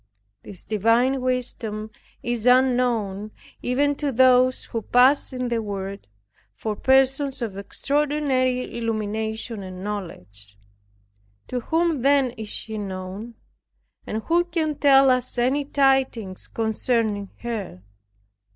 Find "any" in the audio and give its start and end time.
15.37-15.65